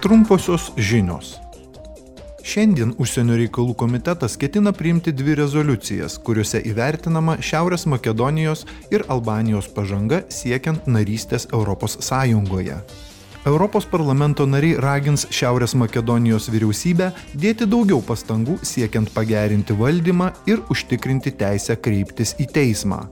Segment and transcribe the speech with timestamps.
[0.00, 1.34] Trumposios žinios.
[2.40, 10.22] Šiandien užsienio reikalų komitetas ketina priimti dvi rezoliucijas, kuriuose įvertinama Šiaurės Makedonijos ir Albanijos pažanga
[10.32, 12.80] siekiant narystės Europos Sąjungoje.
[13.44, 21.36] Europos parlamento nariai ragins Šiaurės Makedonijos vyriausybę dėti daugiau pastangų siekiant pagerinti valdymą ir užtikrinti
[21.36, 23.04] teisę kreiptis į teismą.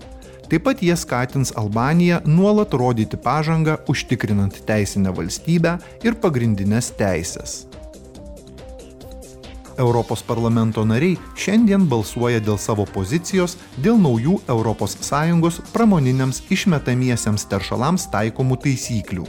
[0.48, 7.66] Taip pat jie skatins Albaniją nuolat rodyti pažangą, užtikrinant teisinę valstybę ir pagrindinės teisės.
[9.78, 18.58] Europos parlamento nariai šiandien balsuoja dėl savo pozicijos dėl naujų ES pramoniniams išmetamiesiems teršalams taikomų
[18.64, 19.26] taisyklių.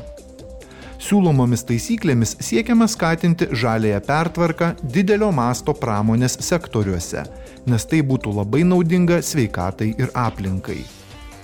[0.99, 7.23] Siūlomomis taisyklėmis siekiama skatinti žalėją pertvarką didelio masto pramonės sektoriuose,
[7.65, 10.98] nes tai būtų labai naudinga sveikatai ir aplinkai.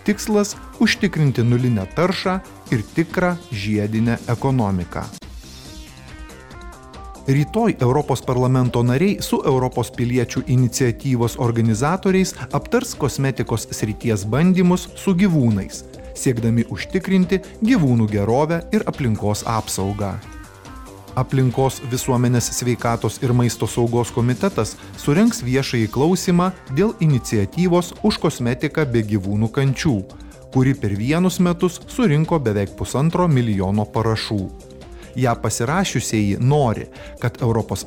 [0.06, 2.40] Tikslas- užtikrinti nulinę taršą
[2.72, 5.02] ir tikrą žiedinę ekonomiką.
[7.28, 15.84] Rytoj Europos parlamento nariai su Europos piliečių iniciatyvos organizatoriais aptars kosmetikos srities bandymus su gyvūnais,
[16.14, 20.35] siekdami užtikrinti gyvūnų gerovę ir aplinkos apsaugą
[21.20, 29.04] aplinkos visuomenės sveikatos ir maisto saugos komitetas surengs viešąjį klausimą dėl iniciatyvos už kosmetiką be
[29.08, 29.98] gyvūnų kančių,
[30.54, 34.42] kuri per vienus metus surinko beveik pusantro milijono parašų.
[35.16, 36.90] Ja pasirašiusieji nori,
[37.22, 37.86] kad ES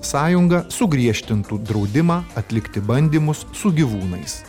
[0.72, 4.40] sugriežtintų draudimą atlikti bandymus su gyvūnais.